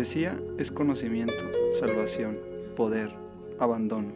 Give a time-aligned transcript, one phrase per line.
[0.00, 1.34] poesía es conocimiento,
[1.78, 2.38] salvación,
[2.74, 3.12] poder,
[3.58, 4.14] abandono,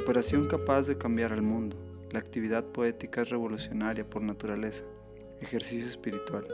[0.00, 1.76] operación capaz de cambiar al mundo.
[2.12, 4.84] La actividad poética es revolucionaria por naturaleza,
[5.40, 6.46] ejercicio espiritual,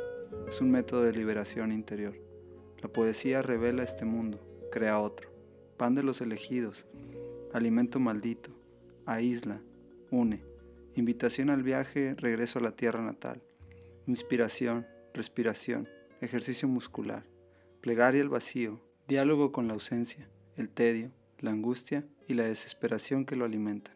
[0.48, 2.14] es un método de liberación interior.
[2.80, 4.40] La poesía revela este mundo,
[4.72, 5.28] crea otro,
[5.76, 6.86] pan de los elegidos,
[7.52, 8.48] alimento maldito,
[9.04, 9.60] aísla,
[10.10, 10.42] une,
[10.94, 13.42] invitación al viaje, regreso a la tierra natal,
[14.06, 15.86] inspiración, respiración,
[16.22, 17.26] ejercicio muscular,
[17.84, 23.36] plegaria al vacío, diálogo con la ausencia, el tedio, la angustia y la desesperación que
[23.36, 23.94] lo alimentan.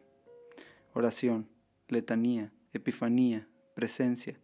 [0.93, 1.49] Oración,
[1.89, 4.39] letanía, epifanía, presencia,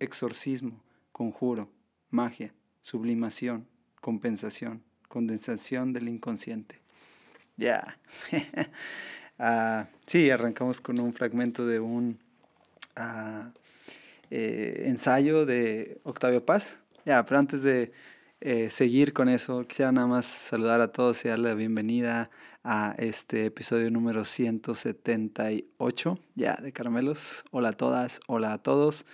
[0.00, 1.70] exorcismo, conjuro,
[2.10, 2.52] magia,
[2.82, 3.68] sublimación,
[4.00, 6.80] compensación, condensación del inconsciente.
[7.56, 8.00] Ya.
[9.36, 12.20] Ah, sí, arrancamos con un fragmento de un
[12.94, 13.52] ah,
[14.30, 16.78] eh, ensayo de Octavio Paz.
[17.04, 17.90] Ya, pero antes de
[18.46, 22.28] eh, seguir con eso, quisiera nada más saludar a todos y darle la bienvenida
[22.62, 27.42] a este episodio número 178 ya de Caramelos.
[27.52, 29.06] Hola a todas, hola a todos.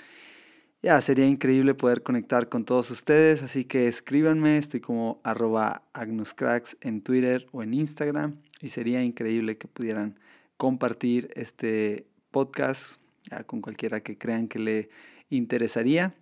[0.83, 6.77] Ya, sería increíble poder conectar con todos ustedes, así que escríbanme, estoy como arroba agnuscracks
[6.81, 10.19] en Twitter o en Instagram y sería increíble que pudieran
[10.57, 13.01] compartir este podcast
[13.47, 14.91] con cualquiera que crean que le
[15.29, 16.17] interesaría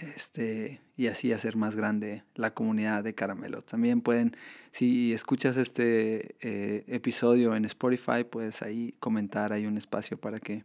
[0.00, 3.62] este, y así hacer más grande la comunidad de Caramelo.
[3.62, 4.36] También pueden,
[4.72, 10.64] si escuchas este eh, episodio en Spotify, puedes ahí comentar, hay un espacio para que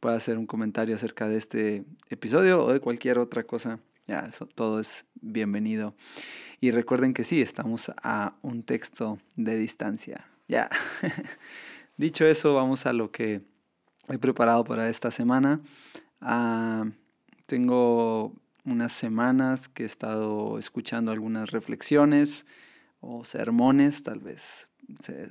[0.00, 3.80] puedas hacer un comentario acerca de este episodio o de cualquier otra cosa.
[4.06, 5.94] Ya, eso, todo es bienvenido.
[6.60, 10.26] Y recuerden que sí, estamos a un texto de distancia.
[10.48, 10.68] Ya.
[11.96, 13.42] Dicho eso, vamos a lo que
[14.08, 15.60] he preparado para esta semana.
[16.20, 16.86] Ah,
[17.46, 18.34] tengo
[18.64, 22.46] unas semanas que he estado escuchando algunas reflexiones
[23.00, 24.68] o sermones, tal vez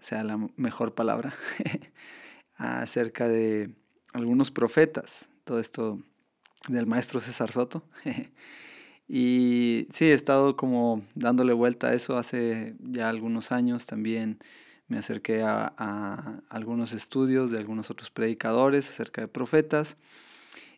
[0.01, 1.33] sea la mejor palabra,
[2.55, 3.71] acerca de
[4.13, 5.99] algunos profetas, todo esto
[6.67, 7.83] del maestro César Soto.
[9.07, 14.39] y sí, he estado como dándole vuelta a eso hace ya algunos años también.
[14.87, 19.97] Me acerqué a, a algunos estudios de algunos otros predicadores acerca de profetas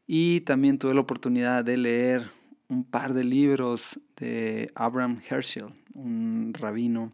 [0.06, 2.41] y también tuve la oportunidad de leer
[2.72, 7.12] un par de libros de Abraham Herschel, un rabino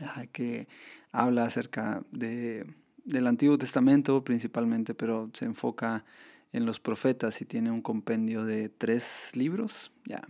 [0.00, 0.68] ah, que
[1.10, 2.66] habla acerca de,
[3.02, 6.04] del Antiguo Testamento principalmente, pero se enfoca
[6.52, 10.20] en los profetas y tiene un compendio de tres libros, ya,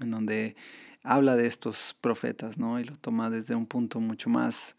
[0.00, 0.54] en donde
[1.02, 2.78] habla de estos profetas, ¿no?
[2.78, 4.76] Y lo toma desde un punto mucho más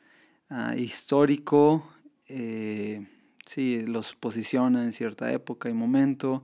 [0.50, 1.86] ah, histórico,
[2.30, 3.06] eh,
[3.46, 6.44] sí, los posiciona en cierta época y momento,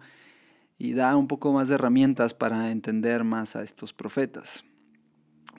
[0.77, 4.65] y da un poco más de herramientas para entender más a estos profetas.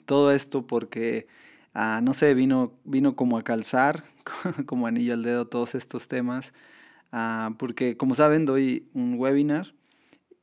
[0.05, 1.27] Todo esto porque,
[1.73, 4.03] ah, no sé, vino, vino como a calzar,
[4.65, 6.53] como anillo al dedo todos estos temas,
[7.11, 9.73] ah, porque como saben doy un webinar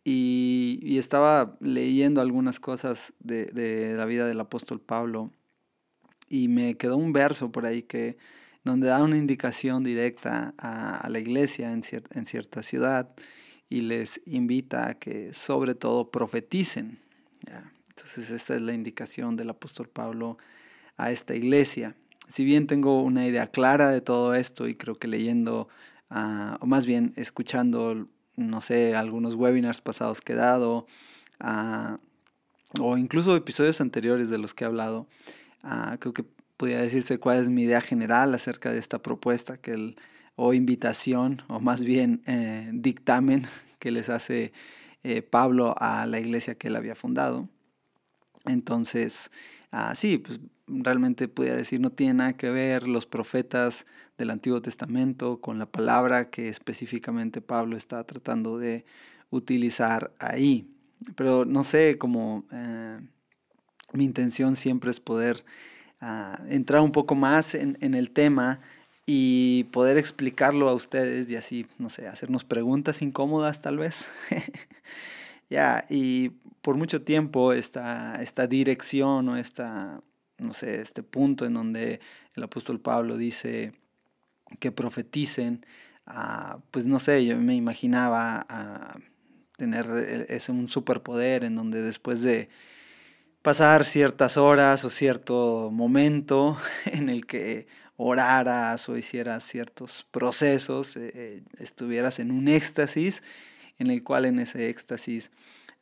[0.05, 5.31] y, estaba leyendo algunas cosas de, la vida del apóstol Pablo
[6.29, 8.17] y me quedó un verso por ahí que
[8.65, 13.15] donde da una indicación directa a, la iglesia en, en cierta ciudad
[13.75, 17.01] y les invita a que sobre todo profeticen.
[17.89, 20.39] Entonces esta es la indicación del apóstol Pablo
[20.97, 21.97] a esta iglesia.
[22.29, 25.69] Si bien tengo una idea clara de todo esto y creo que leyendo,
[26.09, 30.87] ah, o más bien escuchando, no sé, algunos webinars pasados que he dado,
[31.41, 31.99] ah,
[32.79, 35.09] o incluso episodios anteriores de los que he hablado,
[35.65, 36.25] ah, creo que
[36.57, 39.97] podría decirse cuál es mi idea general acerca de esta propuesta que el
[40.37, 43.47] o invitación, o más bien eh, dictamen
[43.79, 44.53] que les hace
[45.03, 47.49] eh, Pablo a la iglesia que él había fundado.
[48.47, 49.31] Entonces,
[49.71, 53.87] ah, sí, pues realmente podría decir, no tiene nada que ver los profetas
[54.17, 58.85] del Antiguo Testamento con la palabra que específicamente Pablo está tratando de
[59.31, 60.71] utilizar ahí.
[61.17, 63.01] Pero no sé, como eh,
[63.93, 65.45] mi intención siempre es poder
[66.01, 68.61] ah, entrar un poco más en, en el tema
[69.07, 74.09] y poder explicarlo a ustedes y así, no sé, hacernos preguntas incómodas tal vez.
[75.51, 76.31] ya, y
[76.63, 80.01] por mucho tiempo esta, esta dirección o esta,
[80.39, 82.01] no sé, este punto en donde
[82.35, 83.75] el apóstol Pablo dice
[84.59, 85.67] que profeticen,
[86.07, 88.99] ah, pues no sé, yo me imaginaba ah,
[89.57, 89.87] tener
[90.29, 92.49] ese un superpoder en donde después de
[93.43, 96.57] pasar ciertas horas o cierto momento
[96.87, 103.23] en el que oraras o hicieras ciertos procesos, eh, eh, estuvieras en un éxtasis,
[103.79, 105.31] en el cual en ese éxtasis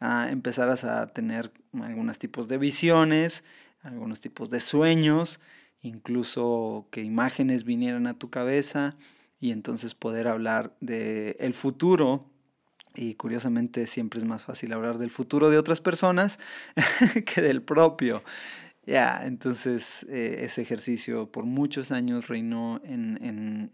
[0.00, 3.44] ah, empezaras a tener algunos tipos de visiones,
[3.82, 5.40] algunos tipos de sueños,
[5.80, 8.96] incluso que imágenes vinieran a tu cabeza
[9.40, 12.28] y entonces poder hablar del el futuro.
[12.94, 16.38] Y curiosamente siempre es más fácil hablar del futuro de otras personas
[17.26, 18.22] que del propio.
[18.84, 23.72] Ya, entonces eh, ese ejercicio por muchos años reinó en, en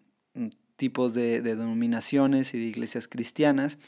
[0.79, 3.79] tipos de, de, denominaciones y de iglesias cristianas.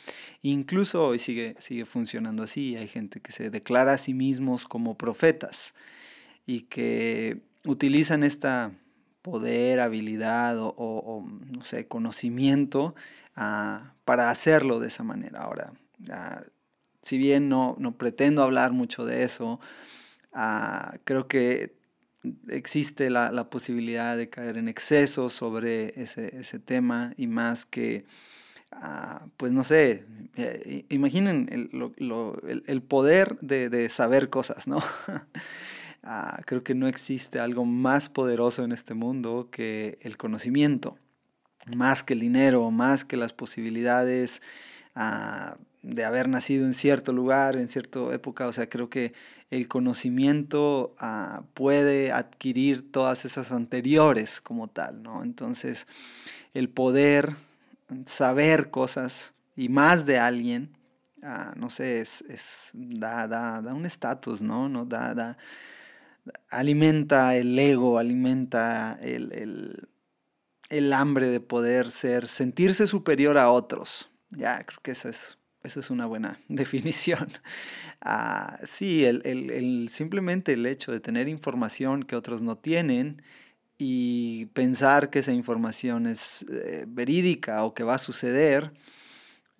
[0.43, 2.77] Incluso hoy sigue, sigue funcionando así.
[2.77, 5.73] Hay gente que se declara a sí mismos como profetas
[6.47, 8.73] y que utilizan esta
[9.23, 12.95] poder, habilidad o, no sé, conocimiento
[13.37, 15.43] ah, para hacerlo de esa manera.
[15.43, 15.73] Ahora,
[16.11, 16.43] ah,
[17.03, 19.61] si bien no, no, pretendo hablar mucho de eso,
[20.32, 21.75] ah, creo que
[22.49, 28.05] existe la, posibilidad de caer en exceso sobre ese, tema y más que,
[29.37, 30.05] pues no sé,
[30.37, 34.82] eh, imaginen el, poder de, de, saber cosas, ¿no?
[36.03, 40.97] Ah, creo que no existe algo más poderoso en este mundo que el conocimiento,
[41.76, 44.41] más que el dinero, más que las posibilidades
[44.94, 48.47] ah, de haber nacido en cierto lugar, en cierta época.
[48.47, 49.12] O sea, creo que
[49.50, 55.23] el conocimiento ah, puede adquirir todas esas anteriores como tal, ¿no?
[55.23, 55.87] Entonces,
[56.55, 57.37] el poder
[58.06, 60.71] saber cosas y más de alguien,
[61.56, 62.25] no sé, es,
[62.73, 64.69] da, da, da un estatus, ¿no?
[64.69, 64.85] ¿no?
[64.87, 65.37] Da, da,
[66.49, 69.87] alimenta el ego, alimenta el,
[70.93, 74.11] hambre de poder ser, sentirse superior a otros.
[74.31, 77.29] Ya, creo que esa es, es una buena definición.
[78.01, 83.23] Ah, sí, el, simplemente el hecho de tener información que otros no tienen
[83.79, 88.73] y pensar que esa información es eh, verídica o que va a suceder,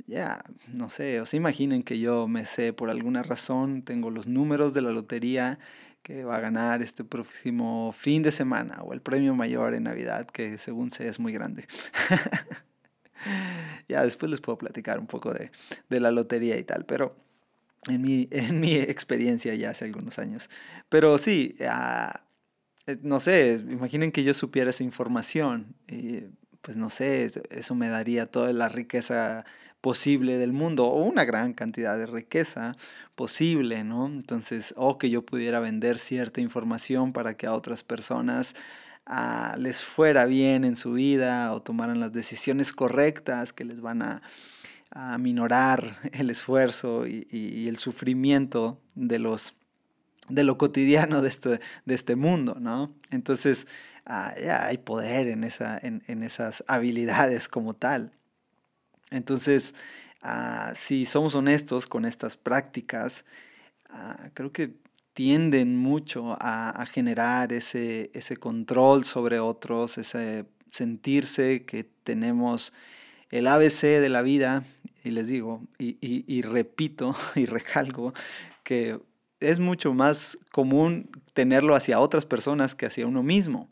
[0.07, 4.27] ya, no sé, o se imaginen que yo me sé por alguna razón, tengo los
[4.27, 5.59] números de la lotería
[6.03, 10.27] que va a ganar este próximo fin de semana o el premio mayor en Navidad,
[10.27, 11.67] que según sé es muy grande.
[13.91, 15.51] ya después les puedo platicar un poco de,
[15.89, 17.17] la lotería y tal, pero
[17.89, 20.49] en mi, en mi experiencia ya hace algunos años.
[20.89, 21.69] Pero sí, eh,
[23.03, 25.75] no sé, imaginen que yo supiera esa información.
[25.89, 26.23] Y,
[26.63, 29.45] pues no sé, eso me daría toda la riqueza
[29.81, 32.77] posible del mundo o una gran cantidad de riqueza
[33.15, 34.07] posible, ¿no?
[34.07, 38.55] Entonces, o que yo pudiera vender cierta información para que a otras personas
[39.11, 44.03] ah, les fuera bien en su vida o tomaran las decisiones correctas que les van
[44.03, 44.23] a,
[44.91, 49.55] a minorar el esfuerzo y, el sufrimiento de los
[50.29, 52.95] de lo cotidiano de este, de este mundo, ¿no?
[53.11, 53.67] Entonces,
[54.07, 58.13] ah, ya hay poder en, esa, en, en esas habilidades como tal.
[59.11, 59.75] Entonces,
[60.23, 63.25] ah, si somos honestos con estas prácticas,
[63.89, 64.75] ah, creo que
[65.13, 72.73] tienden mucho a, generar ese, ese, control sobre otros, ese sentirse que tenemos
[73.31, 74.65] el ABC de la vida,
[75.05, 78.13] y les digo, y, y repito y recalco
[78.63, 79.01] que
[79.41, 83.69] es mucho más común tenerlo hacia otras personas que hacia uno mismo.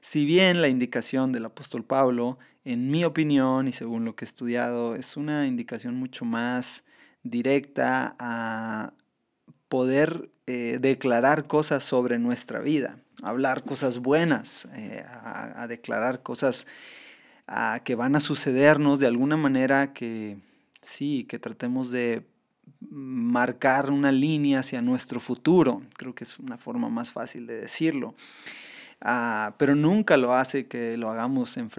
[0.00, 4.28] Si bien la indicación del apóstol Pablo en mi opinión y según lo que he
[4.28, 6.84] estudiado, es una indicación mucho más
[7.24, 8.92] directa a
[9.68, 16.66] poder eh, declarar cosas sobre nuestra vida, hablar cosas buenas, eh, a, declarar cosas
[17.84, 20.36] que van a sucedernos de alguna manera que
[20.82, 22.26] sí, que tratemos de
[22.90, 25.82] marcar una línea hacia nuestro futuro.
[25.96, 28.14] Creo que es una forma más fácil de decirlo.
[29.00, 31.70] Ah, pero nunca lo hace que lo hagamos en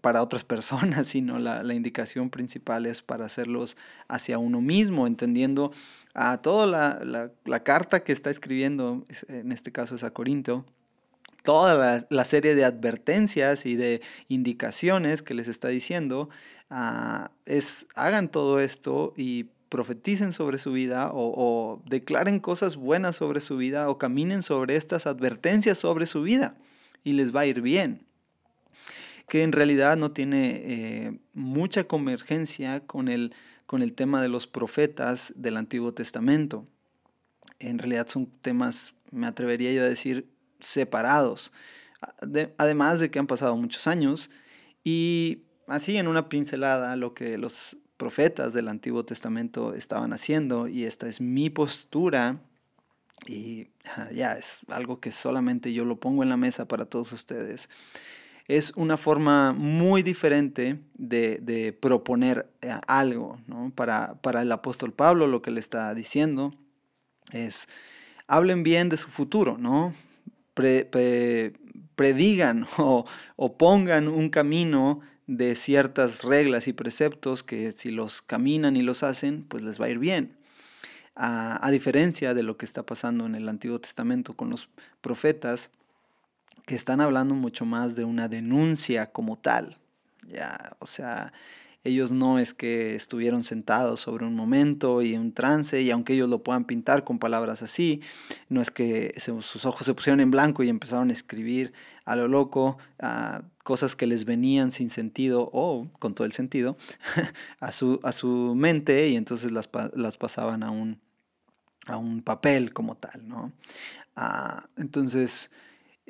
[0.00, 3.76] para otras personas, sino la, la, indicación principal es para hacerlos
[4.06, 5.72] hacia uno mismo, entendiendo
[6.20, 10.64] a toda la, la, la, carta que está escribiendo, en este caso es a Corinto,
[11.44, 16.28] toda la, serie de advertencias y de indicaciones que les está diciendo,
[16.70, 23.40] ah, es hagan todo esto y profeticen sobre su vida o, declaren cosas buenas sobre
[23.40, 26.56] su vida o caminen sobre estas advertencias sobre su vida
[27.04, 28.04] y les va a ir bien.
[29.28, 33.34] Que en realidad no tiene eh, mucha convergencia con el,
[33.68, 36.66] con el tema de los profetas del Antiguo Testamento.
[37.58, 40.26] En realidad son temas, me atrevería yo a decir,
[40.58, 41.52] separados.
[42.56, 44.30] además de que han pasado muchos años
[44.84, 50.84] y así en una pincelada lo que los profetas del Antiguo Testamento estaban haciendo y
[50.84, 52.40] esta es mi postura
[53.26, 53.68] y
[54.14, 57.68] ya es algo que solamente yo lo pongo en la mesa para todos ustedes.
[58.48, 63.38] Es una forma muy diferente de, proponer eh, algo.
[63.74, 66.54] Para, para el apóstol Pablo lo que le está diciendo
[67.32, 67.68] es
[68.26, 69.94] hablen bien de su futuro, ¿no?
[71.94, 78.82] predigan o, pongan un camino de ciertas reglas y preceptos que si los caminan y
[78.82, 80.36] los hacen, pues les va a ir bien.
[81.14, 84.68] A, a, diferencia de lo que está pasando en el Antiguo Testamento con los
[85.00, 85.70] profetas,
[86.68, 89.78] que están hablando mucho más de una denuncia como tal.
[90.28, 91.32] Ya, o sea,
[91.82, 96.28] ellos no es que estuvieron sentados sobre un momento y un trance, y aunque ellos
[96.28, 98.02] lo puedan pintar con palabras así,
[98.50, 101.72] no es que sus ojos se pusieron en blanco y empezaron a escribir
[102.04, 102.76] a lo loco
[103.64, 106.76] cosas que les venían sin sentido o con todo el sentido
[107.60, 111.00] a, su, a su mente y entonces las, las pasaban a un,
[111.86, 113.52] a un papel como tal, ¿no?
[114.16, 115.50] Ah, entonces,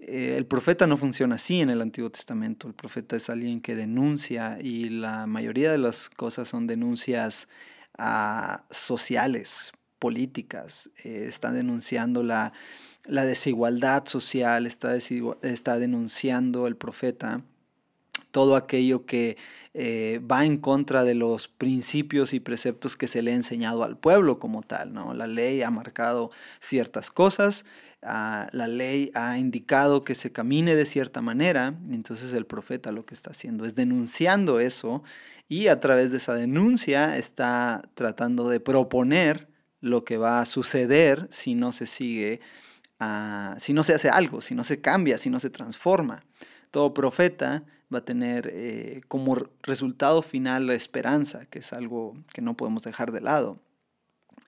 [0.00, 2.68] eh, el profeta no funciona así en el Antiguo Testamento.
[2.68, 7.48] El profeta es alguien que denuncia y la mayoría de las cosas son denuncias
[7.98, 10.90] ah, sociales, políticas.
[11.04, 12.52] Eh, está denunciando la,
[13.06, 17.42] desigualdad social, está, está, denunciando el profeta
[18.30, 19.38] todo aquello que
[19.72, 23.96] eh, va en contra de los principios y preceptos que se le ha enseñado al
[23.96, 24.92] pueblo como tal.
[24.92, 25.14] ¿no?
[25.14, 27.64] La ley ha marcado ciertas cosas
[28.00, 33.14] la ley ha indicado que se camine de cierta manera, entonces el profeta lo que
[33.14, 35.02] está haciendo es denunciando eso
[35.48, 39.48] y a través de esa denuncia está tratando de proponer
[39.80, 42.40] lo que va a suceder si no se sigue,
[43.00, 46.24] ah, si no se hace algo, si no se cambia, si no se transforma.
[46.70, 52.42] Todo profeta va a tener eh, como resultado final la esperanza, que es algo que
[52.42, 53.60] no podemos dejar de lado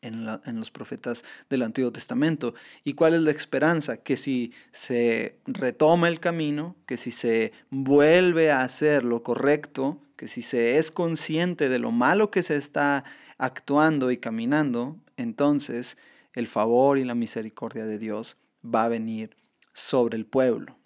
[0.03, 2.55] en, los profetas del Antiguo Testamento.
[2.85, 3.99] ¿Y cuál es la esperanza?
[3.99, 10.29] Que si se retoma el camino, que si se vuelve a hacer lo correcto, que
[10.29, 13.05] si se es consciente de lo malo que se está
[13.39, 15.97] actuando y caminando, entonces
[16.35, 19.37] el favor y la misericordia de Dios va a venir
[19.73, 20.80] sobre el pueblo.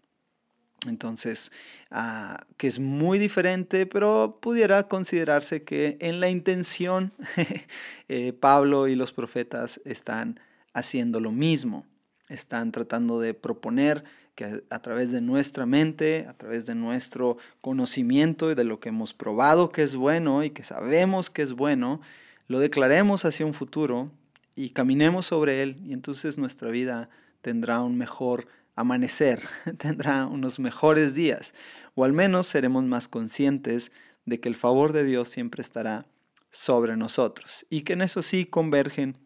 [0.87, 1.51] Entonces,
[1.91, 7.13] ah, que es muy diferente, pero pudiera considerarse que en la intención
[8.09, 10.41] eh, Pablo y los profetas están
[10.73, 11.87] haciendo lo mismo.
[12.29, 18.51] Están tratando de proponer que a, través de nuestra mente, a través de nuestro conocimiento
[18.51, 22.01] y de lo que hemos probado que es bueno y que sabemos que es bueno,
[22.49, 24.11] lo declaremos hacia un futuro
[24.57, 27.09] y caminemos sobre él y entonces nuestra vida
[27.43, 29.43] tendrá un mejor amanecer,
[29.79, 31.55] tendrá unos mejores días,
[31.95, 33.93] o al menos seremos más conscientes
[34.25, 36.07] de que el favor de Dios siempre estará
[36.51, 39.19] sobre nosotros y que en eso sí convergen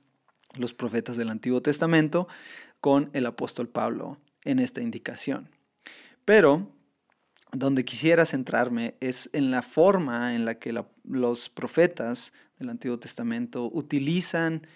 [0.55, 2.27] los profetas del Antiguo Testamento
[2.81, 5.51] con el apóstol Pablo en esta indicación.
[6.25, 6.73] Pero
[7.53, 10.75] donde quisiera centrarme es en la forma en la que
[11.05, 14.67] los profetas del Antiguo Testamento utilizan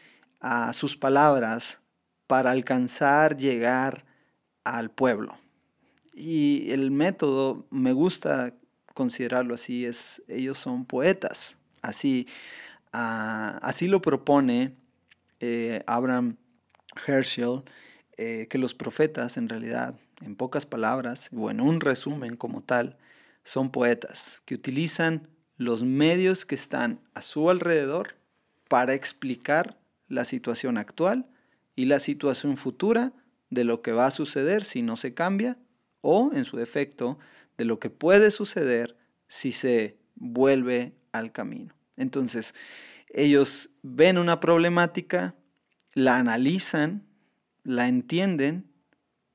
[0.40, 1.80] a sus palabras
[2.26, 4.04] para alcanzar, llegar
[4.64, 5.36] al pueblo.
[6.14, 8.54] Y el método, me gusta
[8.94, 11.56] considerarlo así, es ellos son poetas.
[11.80, 12.28] Así,
[12.92, 14.76] ah, así lo propone
[15.40, 16.36] eh, Abraham
[17.06, 17.62] Herschel,
[18.16, 22.98] eh, que los profetas en realidad, en pocas palabras, o en un resumen como tal,
[23.44, 28.16] son poetas que utilizan los medios que están a su alrededor
[28.68, 29.78] para explicar
[30.08, 31.26] la situación actual
[31.74, 33.12] y la situación futura
[33.52, 35.58] de lo que va a suceder si no se cambia
[36.00, 37.18] o, en su defecto,
[37.58, 38.96] de lo que puede suceder
[39.28, 41.74] si se vuelve al camino.
[41.98, 42.54] Entonces,
[43.10, 45.34] ellos ven una problemática,
[45.92, 47.06] la analizan,
[47.62, 48.72] la entienden,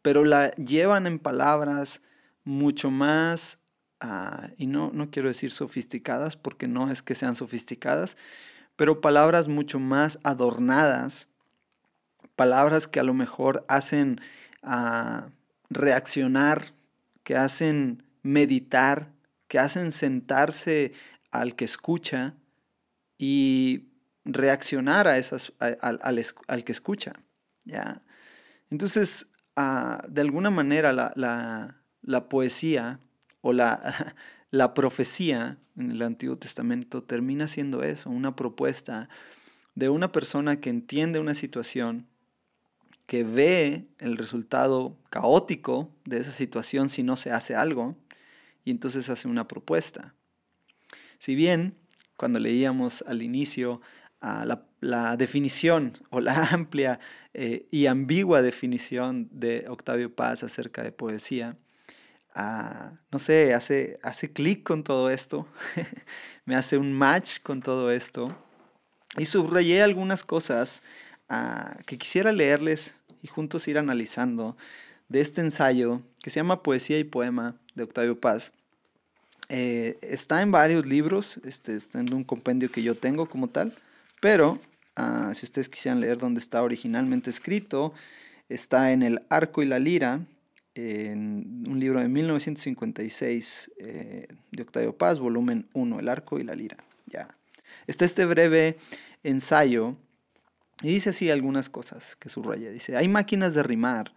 [0.01, 2.01] pero la llevan en palabras
[2.43, 3.59] mucho más,
[3.99, 8.17] ah, y no, no quiero decir sofisticadas, porque no es que sean sofisticadas,
[8.75, 11.29] pero palabras mucho más adornadas
[12.37, 14.21] palabras que a lo mejor hacen
[14.63, 15.27] ah,
[15.69, 16.73] reaccionar,
[17.23, 19.11] que hacen meditar,
[19.49, 20.93] que hacen sentarse
[21.31, 22.35] al que escucha
[23.17, 23.89] y
[24.23, 27.13] reaccionar a esas, al, que escucha.
[27.65, 28.03] ¿ya?
[28.69, 32.99] Entonces, ah, de alguna manera la, poesía
[33.41, 34.15] o la,
[34.51, 39.09] la profecía en el Antiguo Testamento termina siendo eso, una propuesta
[39.73, 42.07] de una persona que entiende una situación,
[43.07, 47.95] que ve el resultado caótico de esa situación si no se hace algo
[48.63, 50.13] y entonces hace una propuesta.
[51.17, 51.75] Si bien
[52.17, 53.81] cuando leíamos al inicio
[54.21, 56.99] la, definición o la amplia
[57.33, 61.57] eh, y ambigua definición de Octavio Paz acerca de poesía,
[63.11, 65.47] no sé, hace, hace clic con todo esto,
[66.45, 68.37] me hace un match con todo esto
[69.17, 70.83] y subrayé algunas cosas
[71.29, 74.57] Ah, que quisiera leerles y juntos ir analizando
[75.09, 78.51] de este ensayo que se llama Poesía y Poema de Octavio Paz.
[79.49, 83.73] Eh, está en varios libros, este, está en un compendio que yo tengo como tal,
[84.19, 84.59] pero
[84.95, 87.93] ah, si ustedes quisieran leer dónde está originalmente escrito,
[88.49, 90.19] está en El Arco y la Lira,
[90.75, 96.53] en un libro de 1956 eh, de Octavio Paz, volumen 1, El Arco y la
[96.53, 96.77] Lira.
[97.07, 97.27] Ya.
[97.87, 98.77] Está este breve
[99.23, 99.95] ensayo
[100.81, 102.69] y dice así algunas cosas que subraya.
[102.69, 104.13] Dice, hay máquinas de rimar,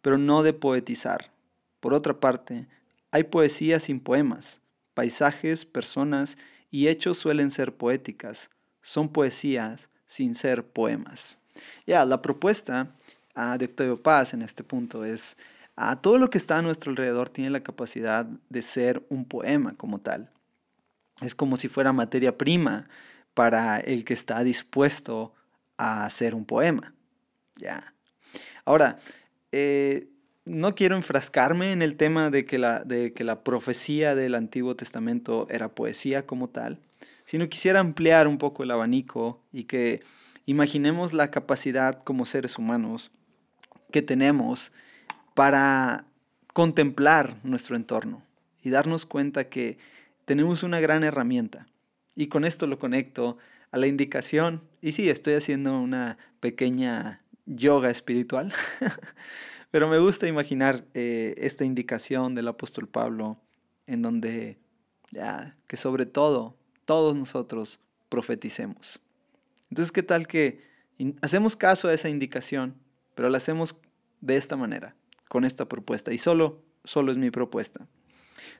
[0.00, 1.32] pero no de poetizar.
[1.80, 2.66] Por otra parte,
[3.10, 4.60] hay poesía sin poemas.
[4.94, 6.36] Paisajes, personas
[6.70, 8.48] y hechos suelen ser poéticas.
[8.82, 11.38] Son poesías sin ser poemas.
[11.86, 12.94] Ya, la propuesta
[13.36, 15.36] uh, de Octavio Paz en este punto es
[15.76, 19.74] a todo lo que está a nuestro alrededor tiene la capacidad de ser un poema
[19.76, 20.30] como tal.
[21.20, 22.88] Es como si fuera materia prima
[23.34, 25.34] para el que está dispuesto
[25.76, 26.94] a hacer un poema.
[27.56, 27.94] Ya.
[28.64, 28.98] Ahora,
[29.52, 30.08] eh,
[30.44, 34.76] no quiero enfrascarme en el tema de que, la, de que la profecía del Antiguo
[34.76, 36.80] Testamento era poesía como tal,
[37.24, 40.02] sino quisiera ampliar un poco el abanico y que
[40.46, 43.10] imaginemos la capacidad como seres humanos
[43.90, 44.72] que tenemos
[45.34, 46.04] para
[46.52, 48.22] contemplar nuestro entorno
[48.62, 49.78] y darnos cuenta que
[50.24, 51.66] tenemos una gran herramienta.
[52.14, 53.38] Y con esto lo conecto
[53.70, 54.62] a la indicación.
[54.84, 58.52] Y sí, estoy haciendo una pequeña yoga espiritual,
[59.70, 63.38] pero me gusta imaginar eh, esta indicación del apóstol Pablo
[63.86, 64.58] en donde
[65.10, 69.00] ya que sobre todo todos nosotros profeticemos.
[69.70, 70.60] Entonces, ¿qué tal que
[71.22, 72.74] hacemos caso a esa indicación,
[73.14, 73.76] pero la hacemos
[74.20, 74.94] de esta manera?
[75.34, 77.88] con esta propuesta y solo, solo es mi propuesta.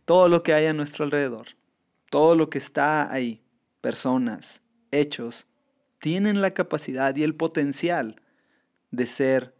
[0.04, 1.46] Todo lo que hay a nuestro alrededor,
[2.10, 3.44] todo lo que está ahí,
[3.80, 5.46] personas, hechos,
[6.04, 8.20] tienen la capacidad y el potencial
[8.90, 9.54] de ser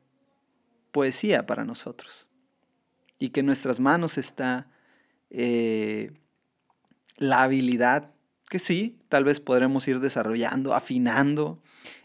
[0.93, 2.29] poesía para nosotros.
[3.19, 4.67] Y que en nuestras manos está
[5.31, 6.13] eh,
[7.17, 8.11] la habilidad
[8.51, 11.63] que sí, tal vez podremos ir desarrollando, afinando,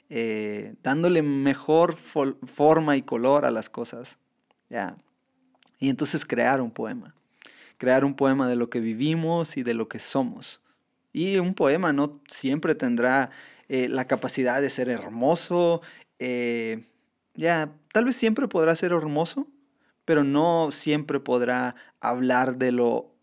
[0.09, 4.19] eh, dándole mejor forma y color a las cosas.
[4.69, 4.95] ¿ya?
[5.79, 7.13] Y entonces crear un poema.
[7.77, 10.61] Crear un poema de lo que vivimos y de lo que somos.
[11.11, 13.31] Y un poema no siempre tendrá
[13.69, 15.81] eh, la capacidad de ser hermoso.
[16.17, 16.85] Eh,
[17.35, 19.47] ya, tal vez siempre podrá ser hermoso,
[20.05, 23.13] pero no siempre podrá hablar de lo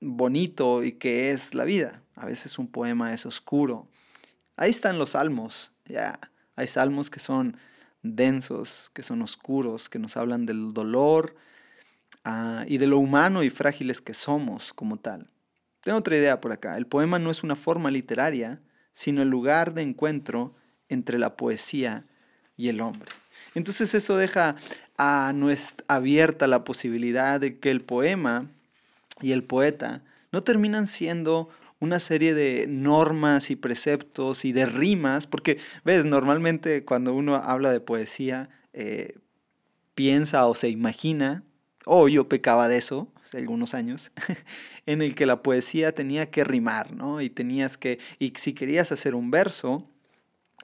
[0.00, 2.02] bonito y que es la vida.
[2.16, 3.88] A veces un poema es oscuro.
[4.56, 5.72] Ahí están los salmos.
[5.86, 6.18] Ya,
[6.56, 7.56] hay salmos que son
[8.02, 11.36] densos, que son oscuros, que nos hablan del dolor
[12.24, 15.30] ah, y de lo humano y frágiles que somos como tal.
[15.80, 16.76] Tengo otra idea por acá.
[16.76, 18.60] El poema no es una forma literaria,
[18.92, 20.54] sino el lugar de encuentro
[20.88, 22.04] entre la poesía
[22.56, 23.10] y el hombre.
[23.54, 24.56] Entonces eso deja
[24.96, 28.46] a nuestra, abierta la posibilidad de que el poema
[29.20, 31.48] y el poeta no terminan siendo
[31.80, 37.72] una serie de normas y preceptos y de rimas, porque, ves, normalmente cuando uno habla
[37.72, 39.16] de poesía, eh,
[39.96, 41.42] piensa o se imagina,
[41.84, 44.12] o yo pecaba de eso hace algunos años,
[44.86, 47.20] en el que la poesía tenía que rimar, ¿no?
[47.20, 49.88] Y tenías que, y si querías hacer un verso,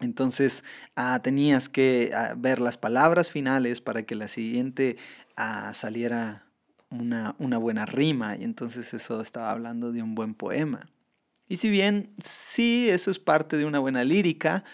[0.01, 0.65] entonces
[0.97, 4.97] ah, tenías que ah, ver las palabras finales para que la siguiente
[5.37, 6.45] ah, saliera
[6.91, 10.89] una, una buena rima, y entonces eso estaba hablando de un buen poema.
[11.49, 14.65] Y si bien sí, eso es parte de una buena lírica,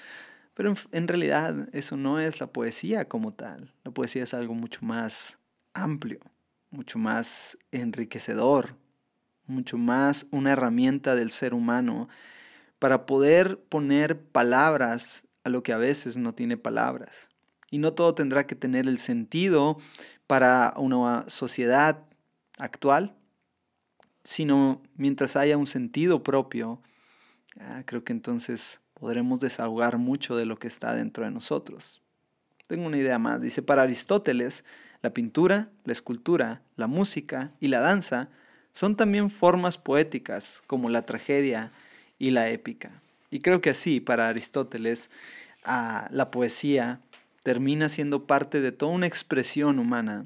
[0.55, 3.73] pero en, realidad eso no es la poesía como tal.
[3.85, 5.39] La poesía es algo mucho más
[5.73, 6.21] amplio,
[6.75, 8.77] mucho más enriquecedor,
[9.47, 12.09] mucho más una herramienta del ser humano
[12.79, 17.29] para poder poner palabras a lo que a veces no tiene palabras.
[17.71, 19.79] Y no todo tendrá que tener el sentido
[20.27, 22.05] para una sociedad
[22.59, 23.15] actual,
[24.25, 26.81] sino mientras haya un sentido propio,
[27.61, 32.01] ah, creo que entonces podremos desahogar mucho de lo que está dentro de nosotros.
[32.67, 33.41] Tengo una idea más.
[33.41, 34.65] Dice, para Aristóteles,
[35.05, 38.31] la pintura, la escultura, la música y la danza
[38.73, 41.73] son también formas poéticas como la tragedia
[42.19, 43.03] y la épica.
[43.31, 45.11] Y creo que así, para Aristóteles,
[45.63, 47.03] ah, la poesía
[47.43, 50.25] termina siendo parte de toda una expresión humana.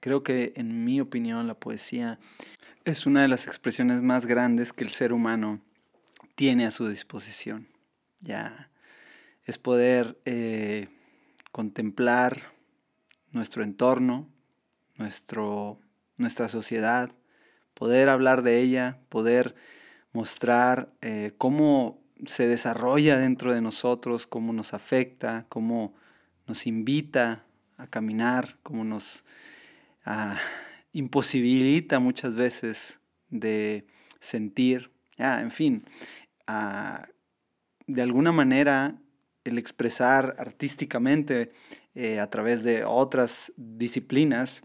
[0.00, 2.18] Creo que, en mi opinión, la poesía
[2.84, 5.62] es una de las expresiones más grandes que el ser humano
[6.34, 7.66] tiene a su disposición.
[8.20, 8.68] Ya
[9.46, 10.88] es poder eh,
[11.50, 12.55] contemplar
[13.36, 14.28] nuestro entorno,
[14.96, 15.78] nuestro,
[16.16, 17.12] nuestra sociedad,
[17.74, 19.54] poder hablar de ella, poder
[20.12, 25.94] mostrar eh, cómo se desarrolla dentro de nosotros, cómo nos afecta, cómo
[26.46, 27.44] nos invita
[27.76, 29.24] a caminar, cómo nos
[30.04, 30.38] ah,
[30.92, 33.86] imposibilita muchas veces de
[34.18, 35.84] sentir, en fin,
[36.46, 37.06] ah,
[37.86, 38.96] de alguna manera
[39.44, 41.52] el expresar artísticamente
[41.98, 44.62] eh, a través de otras disciplinas,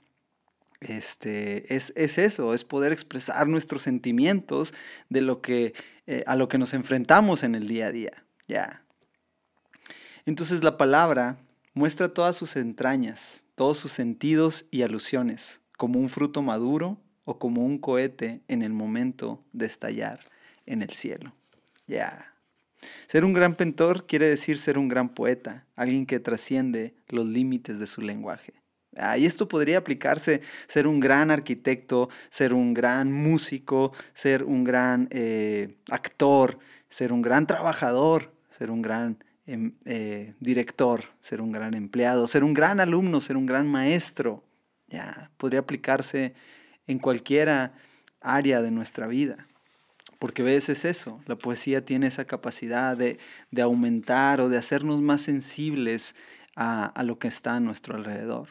[0.82, 4.74] este, es, eso, es poder expresar nuestros sentimientos
[5.08, 5.74] de lo que,
[6.08, 8.26] eh, a lo que nos enfrentamos en el día a día.
[8.50, 8.84] Ya.
[10.26, 11.38] Entonces la palabra
[11.74, 17.64] muestra todas sus entrañas, todos sus sentidos y alusiones, como un fruto maduro o como
[17.64, 20.20] un cohete en el momento de estallar
[20.66, 21.34] en el cielo.
[21.88, 22.31] Ya.
[23.08, 27.80] Ser un gran pintor quiere decir ser un gran poeta, alguien que trasciende los límites
[27.80, 28.54] de su lenguaje.
[28.98, 34.66] Ah, y esto podría aplicarse ser un gran arquitecto, ser un gran músico, ser un
[34.66, 41.54] gran eh, actor, ser un gran trabajador, ser un gran em, eh, director, ser un
[41.54, 44.44] gran empleado, ser un gran alumno, ser un gran maestro.
[44.88, 46.34] Ya, podría aplicarse
[46.86, 47.74] en cualquiera
[48.20, 49.48] área de nuestra vida.
[50.22, 53.18] Porque ves, es eso, la poesía tiene esa capacidad de,
[53.60, 56.16] aumentar o de hacernos más sensibles
[56.56, 58.50] a, lo que está a nuestro alrededor.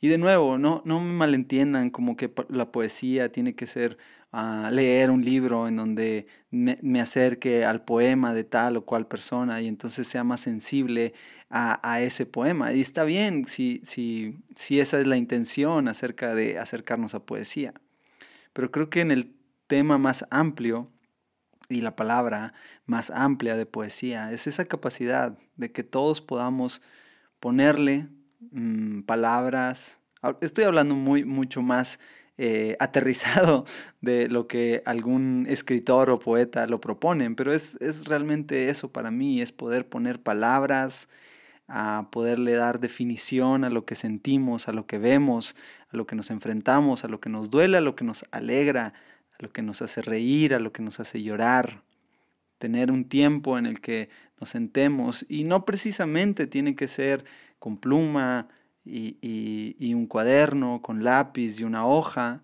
[0.00, 3.98] Y de nuevo, no, no me malentiendan como que la poesía tiene que ser
[4.32, 9.62] ah, leer un libro en donde me, acerque al poema de tal o cual persona
[9.62, 11.14] y entonces sea más sensible
[11.50, 12.72] a, ese poema.
[12.72, 17.74] Y está bien si, si, si esa es la intención acerca de acercarnos a poesía.
[18.52, 19.37] Pero creo que en el
[19.68, 20.90] tema más amplio
[21.68, 22.54] y la palabra
[22.86, 24.32] más amplia de poesía.
[24.32, 26.82] Es esa capacidad de que todos podamos
[27.38, 28.08] ponerle
[28.50, 30.00] mm, palabras.
[30.40, 32.00] Estoy hablando muy, mucho más
[32.38, 33.64] eh, aterrizado
[34.00, 39.10] de lo que algún escritor o poeta lo proponen, pero es, es realmente eso para
[39.10, 41.08] mí, es poder poner palabras,
[41.68, 45.54] a poderle dar definición a lo que sentimos, a lo que vemos,
[45.92, 48.94] a lo que nos enfrentamos, a lo que nos duele, a lo que nos alegra,
[49.38, 51.82] a lo que nos hace reír, a lo que nos hace llorar,
[52.58, 54.08] tener un tiempo en el que
[54.40, 57.24] nos sentemos y no precisamente tiene que ser
[57.58, 58.48] con pluma
[58.84, 62.42] y, un cuaderno, con lápiz y una hoja,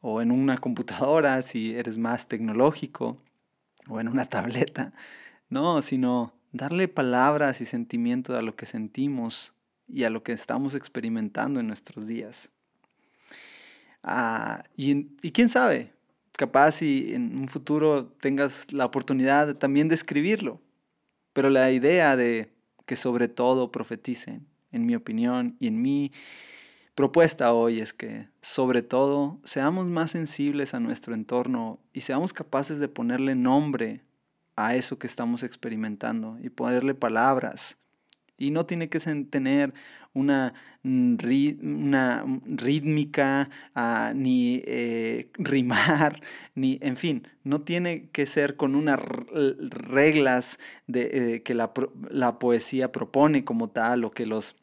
[0.00, 3.20] o en una computadora si eres más tecnológico,
[3.88, 4.92] o en una tableta,
[5.48, 9.52] no, sino darle palabras y sentimientos a lo que sentimos
[9.86, 12.50] y a lo que estamos experimentando en nuestros días.
[14.02, 15.92] Ah, y, y quién sabe,
[16.36, 20.60] capaz y en un futuro tengas la oportunidad también de escribirlo.
[21.32, 22.52] Pero la idea de
[22.86, 26.12] que sobre todo profeticen, en mi opinión y en mi
[26.94, 32.78] propuesta hoy es que sobre todo seamos más sensibles a nuestro entorno y seamos capaces
[32.78, 34.02] de ponerle nombre
[34.56, 37.76] a eso que estamos experimentando y ponerle palabras.
[38.38, 39.74] Y no tiene que tener
[40.16, 46.20] una, una rítmica, ah, ni eh, rimar,
[46.54, 51.72] ni, en fin, no tiene que ser con unas reglas de, eh, que la,
[52.10, 54.56] la poesía propone como tal o que los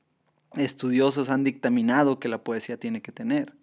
[0.56, 3.54] estudiosos han dictaminado que la poesía tiene que tener,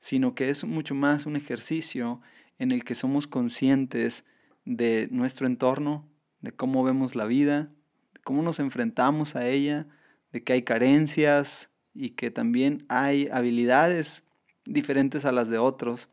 [0.00, 2.20] sino que es mucho más un ejercicio
[2.58, 4.24] en el que somos conscientes
[4.64, 6.08] de nuestro entorno,
[6.40, 7.70] de cómo vemos la vida,
[8.14, 9.86] de cómo nos enfrentamos a ella,
[10.32, 14.24] de que hay carencias y que también hay habilidades
[14.64, 16.08] diferentes a las de otros.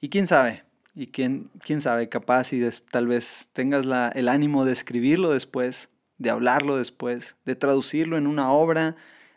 [0.00, 4.64] Y quién sabe, y quién, quién sabe, capaz y tal vez tengas la, el ánimo
[4.64, 8.96] de escribirlo después, de hablarlo después, de traducirlo en una obra,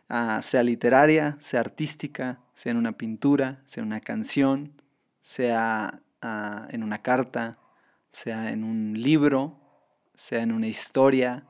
[0.09, 4.73] ah, sea literaria, sea artística, sea en una pintura, sea en una canción,
[5.21, 7.57] sea ah, en una carta,
[8.11, 9.59] sea en un libro,
[10.13, 11.45] sea en una historia,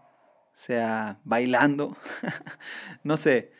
[0.53, 1.97] sea bailando,
[3.03, 3.51] no sé,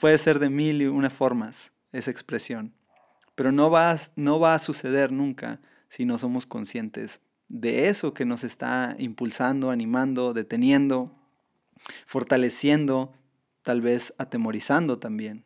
[0.00, 2.74] puede ser de mil y una formas esa expresión,
[3.34, 8.24] pero no va, no va a suceder nunca si no somos conscientes de eso que
[8.24, 11.12] nos está impulsando, animando, deteniendo,
[12.06, 13.12] fortaleciendo,
[13.62, 15.44] tal vez atemorizando también.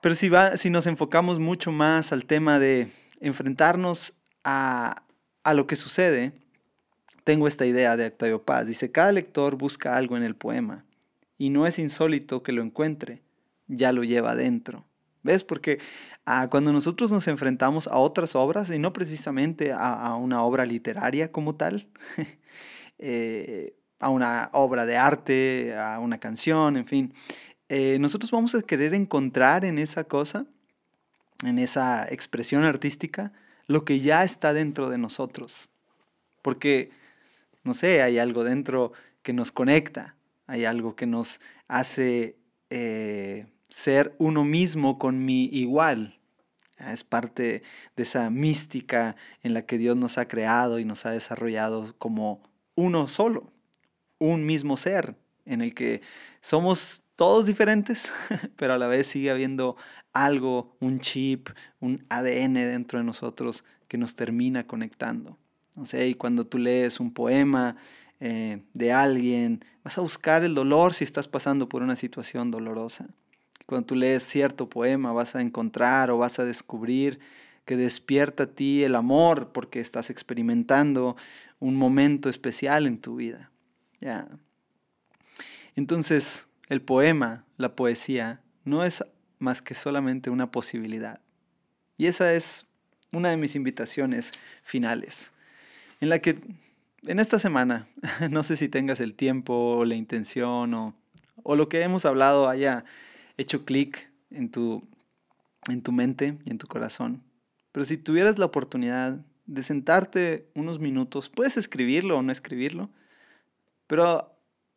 [0.00, 4.12] Pero si, va, si nos enfocamos mucho más al tema de enfrentarnos
[4.44, 5.02] a,
[5.42, 6.32] a lo que sucede,
[7.24, 8.66] tengo esta idea de Octavio Paz.
[8.66, 10.84] Dice, cada lector busca algo en el poema
[11.38, 13.22] y no es insólito que lo encuentre,
[13.66, 14.84] ya lo lleva adentro.
[15.22, 15.42] ¿Ves?
[15.42, 15.80] Porque
[16.26, 21.32] ah, cuando nosotros nos enfrentamos a otras obras, y no precisamente a, una obra literaria
[21.32, 21.88] como tal,
[22.98, 27.14] eh, a una obra de arte, a una canción, en fin,
[27.70, 30.44] eh, nosotros vamos a querer encontrar en esa cosa,
[31.42, 33.32] en esa expresión artística,
[33.66, 35.70] lo que ya está dentro de nosotros.
[36.42, 36.90] Porque
[37.64, 42.36] no sé, hay algo dentro que nos conecta, hay algo que nos hace
[42.70, 46.20] eh, ser uno mismo con mi igual.
[46.76, 47.62] Es parte
[47.96, 52.42] de esa mística en la que Dios nos ha creado y nos ha desarrollado como
[52.74, 53.52] uno solo,
[54.18, 56.02] un mismo ser, en el que
[56.40, 58.12] somos todos diferentes,
[58.56, 59.76] pero a la vez sigue habiendo
[60.12, 61.48] algo, un chip,
[61.80, 65.38] un ADN dentro de nosotros que nos termina conectando.
[65.74, 67.76] No sé, y cuando tú lees un poema
[68.20, 73.08] eh, de alguien, vas a buscar el dolor si estás pasando por una situación dolorosa.
[73.66, 77.18] Cuando tú lees cierto poema, vas a encontrar o vas a descubrir
[77.64, 81.16] que despierta a ti el amor porque estás experimentando
[81.60, 83.50] un momento especial en tu vida.
[85.76, 89.04] Entonces, el poema, la poesía, no es
[89.38, 91.20] más que solamente una posibilidad.
[91.96, 92.66] Y esa es
[93.12, 94.30] una de mis invitaciones
[94.62, 95.32] finales,
[96.00, 96.38] en la que
[97.06, 97.88] en esta semana,
[98.30, 100.94] no sé si tengas el tiempo la intención o,
[101.42, 102.84] o lo que hemos hablado haya
[103.36, 104.82] hecho clic en tu,
[105.68, 107.22] en tu mente y en tu corazón.
[107.72, 112.90] Pero si tuvieras la oportunidad de sentarte unos minutos, puedes escribirlo o no escribirlo,
[113.86, 114.32] pero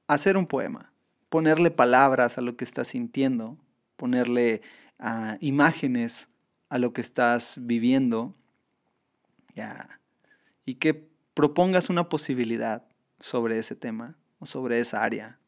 [0.08, 0.92] hacer un poema,
[1.30, 3.58] ponerle palabras a lo que estás sintiendo,
[3.96, 4.62] ponerle
[5.00, 6.28] uh, imágenes
[6.70, 8.36] a lo que estás viviendo,
[9.56, 9.97] ya,
[10.68, 12.84] y que propongas una posibilidad
[13.22, 15.40] sobre ese tema o sobre esa área.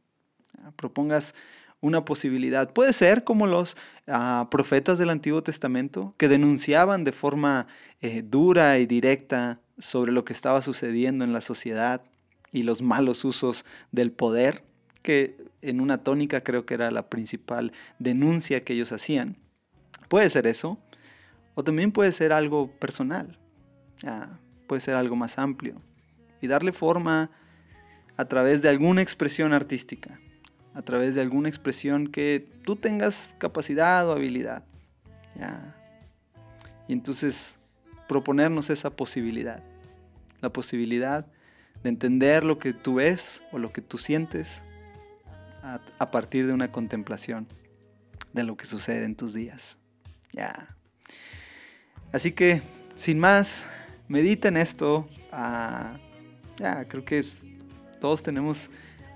[0.78, 1.36] Propongas
[1.82, 2.72] una posibilidad.
[2.72, 3.76] Puede ser como los
[4.08, 7.68] uh, profetas del Antiguo Testamento que denunciaban de forma
[8.02, 12.02] eh, dura y directa sobre lo que estaba sucediendo en la sociedad
[12.52, 14.64] y los malos usos del poder,
[15.02, 19.38] que en una tónica creo que era la principal denuncia que ellos hacían.
[20.08, 20.80] Puede ser eso,
[21.56, 23.38] o también puede ser algo personal,
[24.70, 25.82] puede ser algo más amplio,
[26.40, 27.32] y darle forma
[28.16, 30.20] a través de alguna expresión artística,
[30.74, 34.64] a través de alguna expresión que tú tengas capacidad o habilidad.
[36.88, 37.58] Y entonces
[38.08, 39.64] proponernos esa posibilidad,
[40.42, 41.26] la posibilidad
[41.84, 44.62] de entender lo que tú ves o lo que tú sientes
[46.00, 47.48] a, partir de una contemplación
[48.34, 49.78] de lo que sucede en tus días.
[50.34, 50.76] Ya.
[52.12, 52.62] Así que,
[52.96, 53.66] sin más,
[54.10, 55.08] medita en esto.
[55.32, 55.94] Ah,
[56.58, 57.24] ya, creo que
[58.02, 58.70] todos tenemos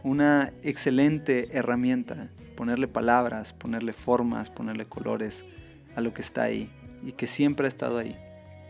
[0.04, 2.30] una excelente herramienta.
[2.56, 5.44] Ponerle palabras, ponerle formas, ponerle colores
[5.98, 6.70] a lo que está ahí
[7.06, 8.16] y que siempre ha estado ahí.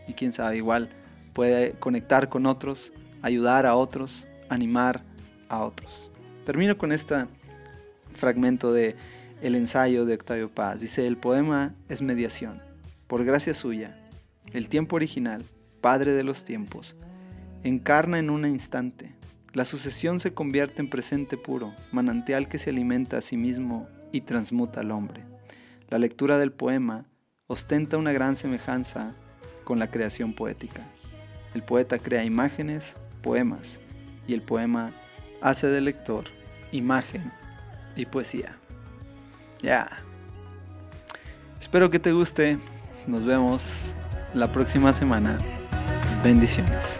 [0.08, 0.88] Y quién sabe, igual
[1.32, 5.02] puede conectar con otros, ayudar a otros, animar
[5.48, 6.10] a otros.
[6.44, 7.28] Termino con esta
[8.16, 8.96] fragmento de
[9.42, 10.80] el ensayo de Octavio Paz.
[10.80, 12.62] Dice, el poema es mediación.
[13.06, 13.98] Por gracia suya,
[14.52, 15.44] el tiempo original,
[15.84, 16.96] Padre de los tiempos,
[17.62, 19.14] encarna en un instante.
[19.52, 24.22] La sucesión se convierte en presente puro, manantial que se alimenta a sí mismo y
[24.22, 25.24] transmuta al hombre.
[25.90, 27.04] La lectura del poema
[27.48, 29.12] ostenta una gran semejanza
[29.64, 30.80] con la creación poética.
[31.52, 33.78] El poeta crea imágenes, poemas,
[34.26, 34.90] y el poema
[35.42, 36.24] hace del lector
[36.72, 37.30] imagen
[37.94, 38.56] y poesía.
[39.60, 39.86] Ya.
[41.60, 42.56] Espero que te guste.
[43.06, 43.92] Nos vemos
[44.32, 45.36] la próxima semana.
[46.24, 46.96] Bendiciones.